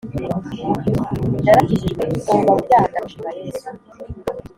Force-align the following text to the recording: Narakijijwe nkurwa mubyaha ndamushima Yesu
Narakijijwe 1.43 2.01
nkurwa 2.09 2.35
mubyaha 2.53 2.85
ndamushima 2.91 3.29
Yesu 3.39 3.69